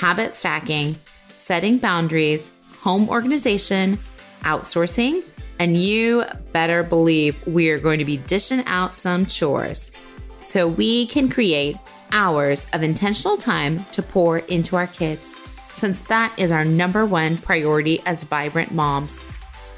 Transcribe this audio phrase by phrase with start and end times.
[0.00, 0.98] habit stacking,
[1.36, 3.98] setting boundaries, home organization,
[4.44, 5.28] outsourcing,
[5.58, 9.92] and you better believe we are going to be dishing out some chores
[10.38, 11.76] so we can create
[12.12, 15.36] hours of intentional time to pour into our kids,
[15.74, 19.20] since that is our number one priority as vibrant moms.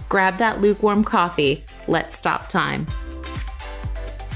[0.09, 1.65] Grab that lukewarm coffee.
[1.89, 2.87] Let's stop time.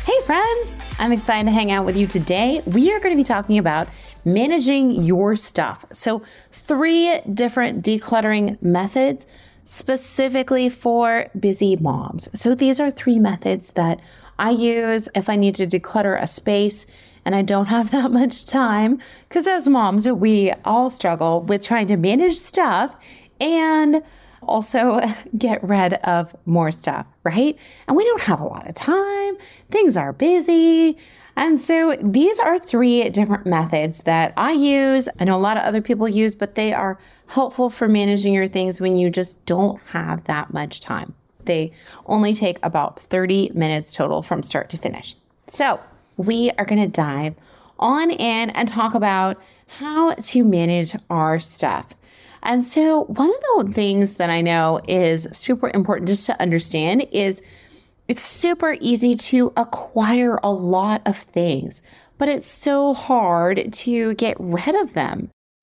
[0.05, 0.81] Hey, friends!
[0.99, 2.61] I'm excited to hang out with you today.
[2.67, 3.89] We are going to be talking about
[4.27, 5.85] managing your stuff.
[5.93, 9.27] So, three different decluttering methods
[9.65, 12.29] specifically for busy moms.
[12.39, 14.01] So, these are three methods that
[14.39, 16.87] I use if I need to declutter a space
[17.25, 18.99] and I don't have that much time.
[19.29, 22.97] Because as moms, we all struggle with trying to manage stuff
[23.41, 24.03] and
[24.43, 25.01] also
[25.39, 27.57] get rid of more stuff, right?
[27.87, 29.37] And we don't have a lot of time,
[29.71, 30.99] things are busy.
[31.37, 35.09] And so these are three different methods that I use.
[35.21, 38.49] I know a lot of other people use, but they are helpful for managing your
[38.49, 41.15] things when you just don't have that much time.
[41.45, 41.73] They
[42.07, 45.15] only take about 30 minutes total from start to finish.
[45.47, 45.79] So
[46.17, 47.35] we are going to dive
[47.79, 51.95] on in and talk about how to manage our stuff.
[52.43, 57.07] And so, one of the things that I know is super important just to understand
[57.11, 57.43] is
[58.09, 61.83] it's super easy to acquire a lot of things,
[62.19, 65.31] but it's so hard to get rid of them.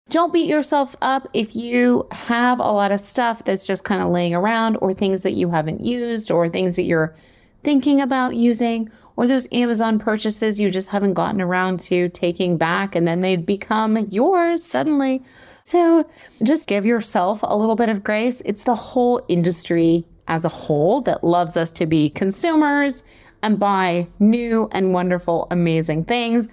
[0.08, 4.08] Don't beat yourself up if you have a lot of stuff that's just kind of
[4.08, 7.14] laying around, or things that you haven't used, or things that you're
[7.62, 12.96] thinking about using, or those Amazon purchases you just haven't gotten around to taking back,
[12.96, 15.22] and then they'd become yours suddenly.
[15.62, 16.08] So
[16.42, 18.42] just give yourself a little bit of grace.
[18.44, 23.02] It's the whole industry as a whole that loves us to be consumers
[23.42, 26.48] and buy new and wonderful, amazing things.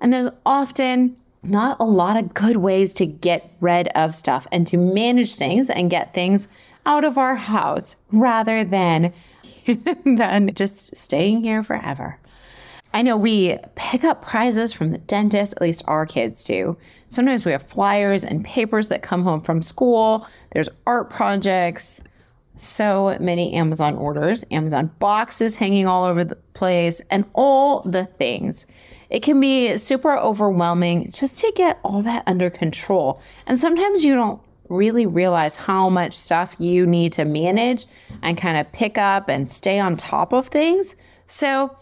[0.00, 4.66] And there's often not a lot of good ways to get rid of stuff and
[4.68, 6.48] to manage things and get things
[6.86, 9.12] out of our house rather than
[10.04, 12.18] than just staying here forever.
[12.94, 16.76] I know we pick up prizes from the dentist, at least our kids do.
[17.08, 20.26] Sometimes we have flyers and papers that come home from school.
[20.52, 22.02] There's art projects,
[22.56, 28.66] so many Amazon orders, Amazon boxes hanging all over the place, and all the things.
[29.10, 33.20] It can be super overwhelming just to get all that under control.
[33.46, 37.86] And sometimes you don't really realize how much stuff you need to manage
[38.22, 40.96] and kind of pick up and stay on top of things.
[41.26, 41.76] So,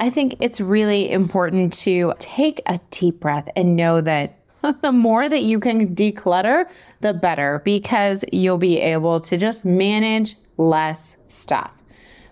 [0.00, 4.37] I think it's really important to take a deep breath and know that
[4.82, 6.68] the more that you can declutter,
[7.00, 11.70] the better because you'll be able to just manage less stuff.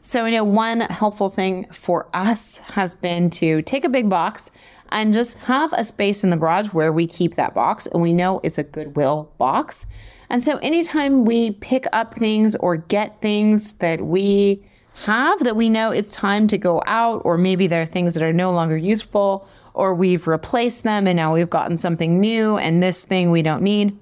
[0.00, 4.53] So, you know, one helpful thing for us has been to take a big box
[4.91, 8.12] and just have a space in the garage where we keep that box and we
[8.12, 9.87] know it's a Goodwill box.
[10.31, 14.64] And so, anytime we pick up things or get things that we
[15.05, 18.23] have that we know it's time to go out, or maybe there are things that
[18.23, 22.83] are no longer useful, or we've replaced them and now we've gotten something new and
[22.83, 23.97] this thing we don't need,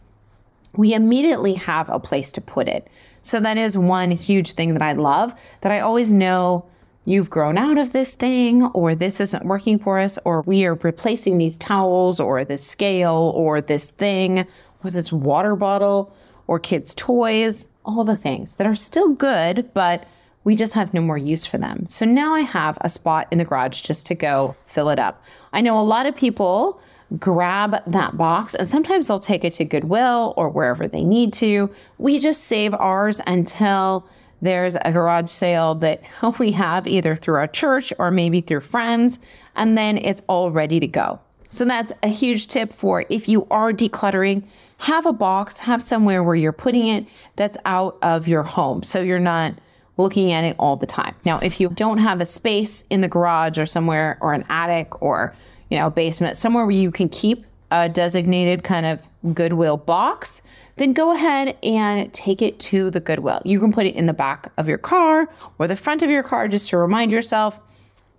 [0.76, 2.88] we immediately have a place to put it.
[3.22, 6.66] So that is one huge thing that I love that I always know
[7.04, 10.74] you've grown out of this thing, or this isn't working for us, or we are
[10.74, 14.46] replacing these towels, or this scale, or this thing,
[14.82, 16.14] or this water bottle,
[16.46, 20.06] or kids' toys, all the things that are still good, but
[20.44, 21.86] we just have no more use for them.
[21.86, 25.24] So now I have a spot in the garage just to go fill it up.
[25.52, 26.80] I know a lot of people
[27.18, 31.70] grab that box and sometimes they'll take it to Goodwill or wherever they need to.
[31.98, 34.06] We just save ours until
[34.42, 36.02] there's a garage sale that
[36.38, 39.18] we have either through our church or maybe through friends,
[39.56, 41.20] and then it's all ready to go.
[41.48, 44.44] So that's a huge tip for if you are decluttering,
[44.78, 48.82] have a box, have somewhere where you're putting it that's out of your home.
[48.82, 49.54] So you're not
[49.96, 51.14] looking at it all the time.
[51.24, 55.02] Now, if you don't have a space in the garage or somewhere or an attic
[55.02, 55.34] or,
[55.70, 60.42] you know, a basement, somewhere where you can keep a designated kind of Goodwill box,
[60.76, 63.40] then go ahead and take it to the Goodwill.
[63.44, 66.22] You can put it in the back of your car or the front of your
[66.22, 67.60] car just to remind yourself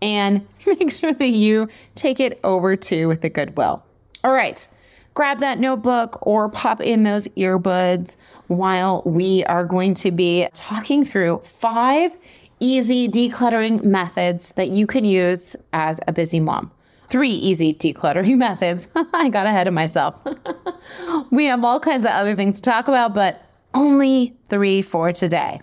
[0.02, 3.84] and make sure that you take it over to with the Goodwill.
[4.24, 4.68] All right,
[5.16, 8.18] grab that notebook or pop in those earbuds
[8.48, 12.16] while we are going to be talking through five
[12.60, 16.72] easy decluttering methods that you can use as a busy mom.
[17.08, 18.88] Three easy decluttering methods.
[19.14, 20.16] I got ahead of myself.
[21.32, 23.42] we have all kinds of other things to talk about, but
[23.74, 25.62] only three for today.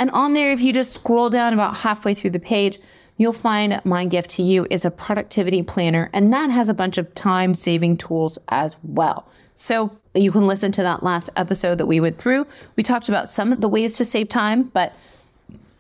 [0.02, 2.80] And on there, if you just scroll down about halfway through the page,
[3.20, 6.98] you'll find my gift to you is a productivity planner, and that has a bunch
[6.98, 9.28] of time saving tools as well.
[9.54, 12.48] So you can listen to that last episode that we went through.
[12.78, 14.94] We talked about some of the ways to save time, but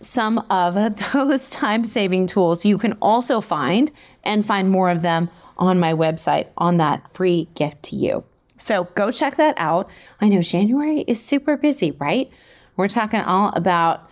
[0.02, 0.76] some of
[1.14, 3.90] those time saving tools you can also find
[4.24, 8.24] and find more of them on my website on that free gift to you.
[8.58, 9.90] So go check that out.
[10.20, 12.30] I know January is super busy, right?
[12.76, 14.10] We're talking all about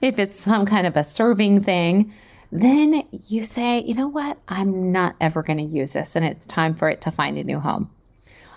[0.01, 2.15] if it's some kind of a serving thing,
[2.51, 4.39] then you say, you know what?
[4.49, 7.45] I'm not ever going to use this and it's time for it to find a
[7.45, 7.91] new home.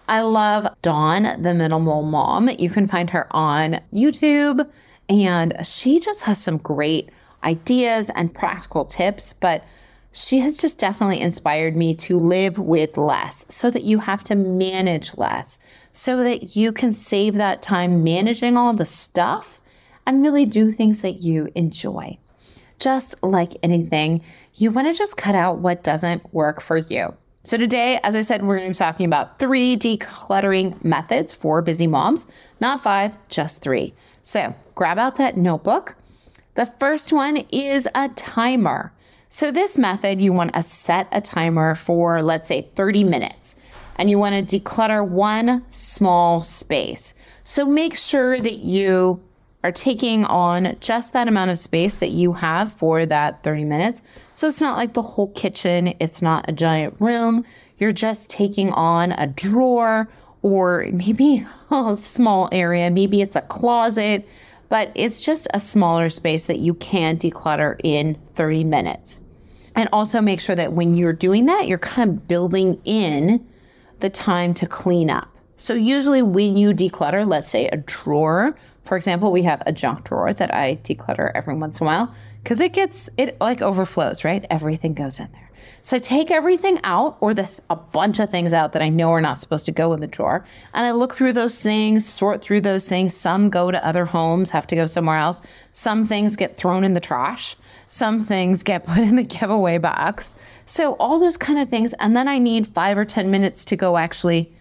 [0.08, 2.50] I love Dawn, the minimal mom.
[2.58, 4.66] You can find her on YouTube
[5.10, 7.10] and she just has some great
[7.44, 9.64] ideas and practical tips, but
[10.12, 14.36] she has just definitely inspired me to live with less so that you have to
[14.36, 15.60] manage less,
[15.92, 19.62] so that you can save that time managing all the stuff
[20.06, 22.18] and really do things that you enjoy.
[22.80, 24.24] Just like anything,
[24.56, 27.16] you want to just cut out what doesn't work for you.
[27.48, 31.62] So, today, as I said, we're going to be talking about three decluttering methods for
[31.62, 32.28] busy moms,
[32.60, 33.94] not five, just three.
[34.22, 35.96] So, grab out that notebook.
[36.56, 38.92] The first one is a timer.
[39.30, 43.56] So, this method, you want to set a timer for, let's say, 30 minutes,
[43.96, 47.14] and you want to declutter one small space.
[47.46, 49.24] So, make sure that you
[49.64, 54.02] are taking on just that amount of space that you have for that 30 minutes.
[54.34, 57.46] So, it's not like the whole kitchen, it's not a giant room.
[57.78, 60.08] You're just taking on a drawer
[60.42, 64.28] or maybe a small area, maybe it's a closet
[64.70, 69.22] but it's just a smaller space that you can declutter in 30 minutes.
[69.76, 73.46] And also make sure that when you're doing that, you're kind of building in
[74.00, 75.30] the time to clean up.
[75.58, 80.06] So usually when you declutter, let's say a drawer, for example, we have a junk
[80.06, 84.24] drawer that I declutter every once in a while because it gets, it like overflows,
[84.24, 84.46] right?
[84.52, 85.50] Everything goes in there.
[85.82, 89.12] So I take everything out or the, a bunch of things out that I know
[89.12, 90.46] are not supposed to go in the drawer.
[90.76, 93.16] And I look through those things, sort through those things.
[93.16, 95.42] Some go to other homes, have to go somewhere else.
[95.72, 97.56] Some things get thrown in the trash.
[97.88, 100.36] Some things get put in the giveaway box.
[100.68, 101.94] So all those kind of things.
[102.00, 104.54] And then I need five or 10 minutes to go actually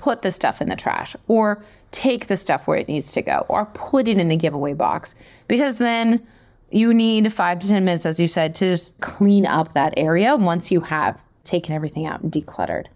[0.00, 3.44] put the stuff in the trash or take the stuff where it needs to go
[3.48, 5.14] or put it in the giveaway box
[5.46, 6.26] because then
[6.70, 10.36] you need five to 10 minutes, as you said, to just clean up that area
[10.36, 12.86] once you have taken everything out and decluttered.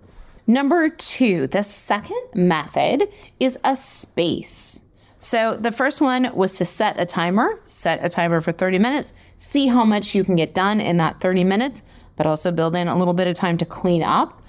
[0.47, 3.09] Number two, the second method
[3.41, 4.81] is a space.
[5.19, 9.15] So the first one was to set a timer, set a timer for 30 minutes,
[9.37, 11.83] see how much you can get done in that 30 minutes,
[12.17, 14.43] but also build in a little bit of time to clean up.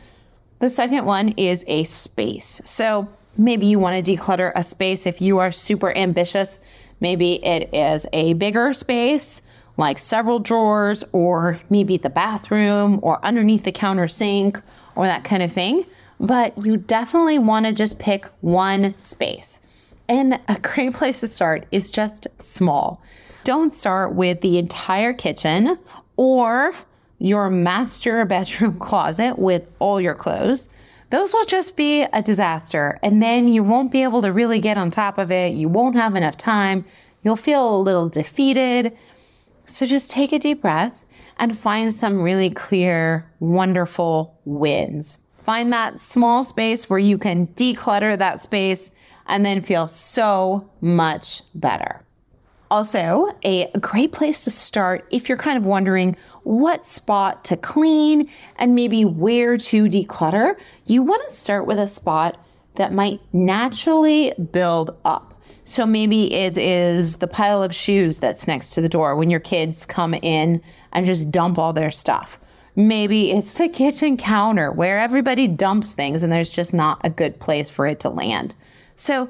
[0.59, 2.61] The second one is a space.
[2.65, 6.59] So maybe you want to declutter a space if you are super ambitious.
[6.99, 9.41] Maybe it is a bigger space,
[9.77, 14.61] like several drawers, or maybe the bathroom, or underneath the counter sink,
[14.95, 15.85] or that kind of thing.
[16.19, 19.59] But you definitely want to just pick one space.
[20.07, 23.01] And a great place to start is just small.
[23.43, 25.77] Don't start with the entire kitchen
[26.15, 26.73] or
[27.25, 30.69] your master bedroom closet with all your clothes.
[31.09, 32.99] Those will just be a disaster.
[33.01, 35.55] And then you won't be able to really get on top of it.
[35.55, 36.85] You won't have enough time.
[37.23, 38.95] You'll feel a little defeated.
[39.65, 41.03] So just take a deep breath
[41.37, 45.19] and find some really clear, wonderful wins.
[45.43, 48.91] Find that small space where you can declutter that space
[49.25, 52.04] and then feel so much better.
[52.75, 58.29] Also, a great place to start if you're kind of wondering what spot to clean
[58.57, 62.37] and maybe where to declutter, you want to start with a spot
[62.75, 65.41] that might naturally build up.
[65.63, 69.39] So maybe it is the pile of shoes that's next to the door when your
[69.39, 72.41] kids come in and just dump all their stuff.
[72.75, 77.39] Maybe it's the kitchen counter where everybody dumps things and there's just not a good
[77.39, 78.53] place for it to land.
[78.97, 79.29] So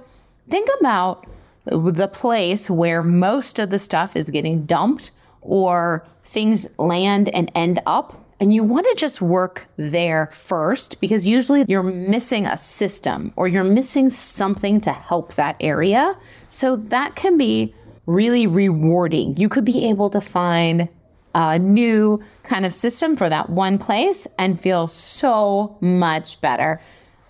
[0.49, 1.27] think about
[1.65, 7.79] the place where most of the stuff is getting dumped or things land and end
[7.85, 8.21] up.
[8.39, 13.47] And you want to just work there first because usually you're missing a system or
[13.47, 16.17] you're missing something to help that area.
[16.49, 17.73] So that can be
[18.05, 19.37] really rewarding.
[19.37, 20.89] You could be able to find
[21.33, 26.81] a new kind of system for that one place and feel so much better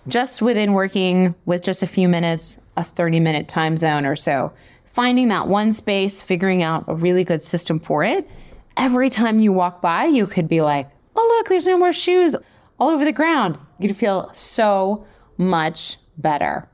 [0.08, 4.52] just within working with just a few minutes, a 30 minute time zone or so,
[4.84, 8.28] finding that one space, figuring out a really good system for it.
[8.76, 12.36] Every time you walk by, you could be like, oh, look, there's no more shoes
[12.78, 13.58] all over the ground.
[13.78, 15.06] You'd feel so
[15.38, 16.68] much better.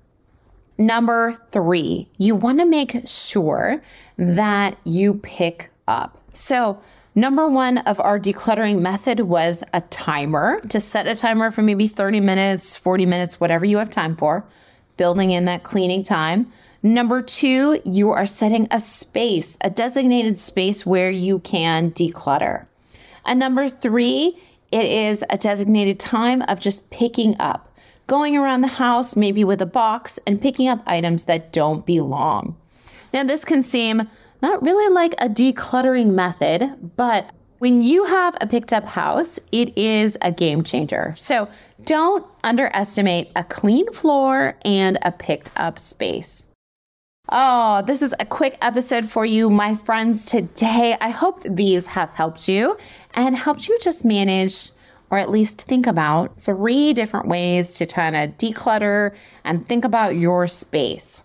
[0.78, 3.82] Number three, you want to make sure
[4.16, 6.18] that you pick up.
[6.32, 6.80] So,
[7.14, 11.86] Number one of our decluttering method was a timer to set a timer for maybe
[11.86, 14.46] 30 minutes, 40 minutes, whatever you have time for,
[15.02, 16.46] building in that cleaning time.
[16.80, 22.66] Number two, you are setting a space, a designated space where you can declutter.
[23.26, 24.38] And number three,
[24.70, 29.60] it is a designated time of just picking up, going around the house, maybe with
[29.60, 32.54] a box, and picking up items that don't belong.
[33.12, 34.08] Now, this can seem
[34.40, 37.28] not really like a decluttering method, but
[37.62, 41.14] when you have a picked up house, it is a game changer.
[41.16, 41.48] So
[41.84, 46.46] don't underestimate a clean floor and a picked up space.
[47.28, 50.96] Oh, this is a quick episode for you, my friends, today.
[51.00, 52.76] I hope these have helped you
[53.14, 54.72] and helped you just manage
[55.08, 59.14] or at least think about three different ways to kind of declutter
[59.44, 61.22] and think about your space.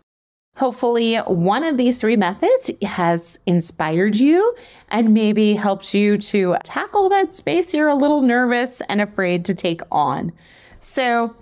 [0.58, 4.56] Hopefully, one of these three methods has inspired you
[4.90, 9.54] and maybe helped you to tackle that space you're a little nervous and afraid to
[9.54, 10.32] take on.
[10.80, 11.36] So,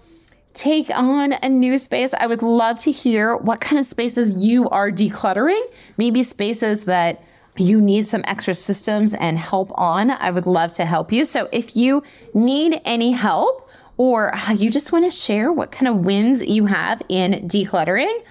[0.53, 2.13] take on a new space.
[2.13, 5.63] I would love to hear what kind of spaces you are decluttering,
[5.95, 7.24] maybe spaces that
[7.55, 10.12] you need some extra systems and help on.
[10.12, 11.24] I would love to help you.
[11.24, 12.03] So, if you
[12.34, 17.01] need any help, or you just want to share what kind of wins you have
[17.07, 18.22] in decluttering,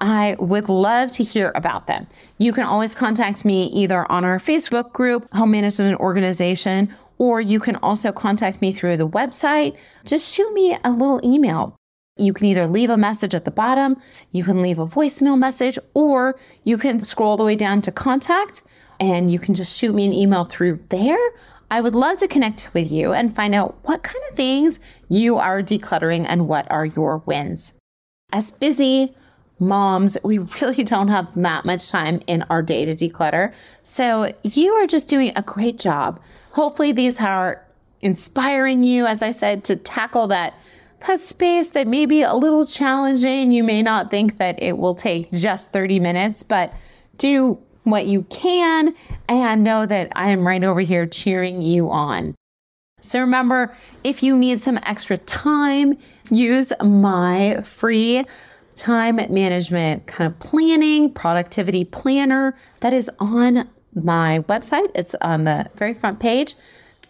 [0.00, 2.06] I would love to hear about them.
[2.38, 6.88] You can always contact me either on our Facebook group, Home Management Organization,
[7.18, 9.76] or you can also contact me through the website.
[10.04, 11.76] Just shoot me a little email.
[12.16, 13.96] You can either leave a message at the bottom,
[14.32, 17.92] you can leave a voicemail message, or you can scroll all the way down to
[17.92, 18.62] contact
[18.98, 21.18] and you can just shoot me an email through there.
[21.70, 25.36] I would love to connect with you and find out what kind of things you
[25.36, 27.74] are decluttering and what are your wins.
[28.32, 29.14] As busy,
[29.60, 33.52] moms, we really don't have that much time in our day to declutter.
[33.82, 36.20] So you are just doing a great job.
[36.52, 37.64] Hopefully, these are
[38.00, 40.54] inspiring you, as I said, to tackle that.
[41.06, 43.52] That space that may be a little challenging.
[43.52, 46.74] You may not think that it will take just 30 minutes, but
[47.16, 48.94] do what you can
[49.28, 52.34] and know that I am right over here cheering you on.
[53.00, 53.72] So remember,
[54.04, 55.96] if you need some extra time,
[56.30, 58.26] use my free
[58.80, 64.90] time management kind of planning, productivity planner that is on my website.
[64.94, 66.54] It's on the very front page.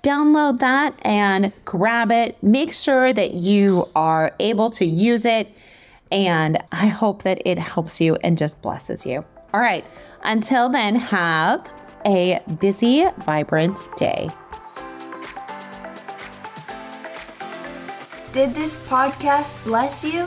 [0.03, 2.43] download that and grab it.
[2.43, 5.55] Make sure that you are able to use it.
[6.11, 9.25] And I hope that it helps you and just blesses you.
[9.53, 9.85] All right.
[10.23, 11.71] Until then, have
[12.05, 14.31] a busy, vibrant day.
[18.33, 20.27] Did this podcast bless you?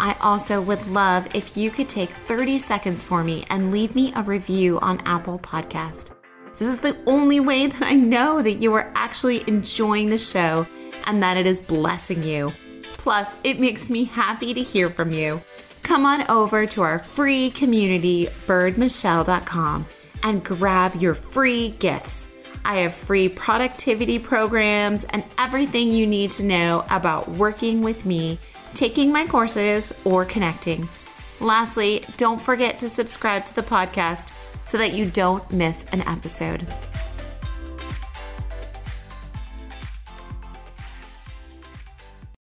[0.00, 4.14] I also would love if you could take 30 seconds for me and leave me
[4.16, 6.14] a review on Apple Podcast.
[6.58, 10.66] This is the only way that I know that you are actually enjoying the show
[11.04, 12.50] and that it is blessing you.
[12.96, 15.42] Plus, it makes me happy to hear from you.
[15.82, 19.86] Come on over to our free community, byrdmichelle.com,
[20.22, 22.28] and grab your free gifts.
[22.64, 28.38] I have free productivity programs and everything you need to know about working with me,
[28.80, 30.88] taking my courses, or connecting.
[31.38, 34.32] Lastly, don't forget to subscribe to the podcast
[34.64, 36.66] so that you don't miss an episode.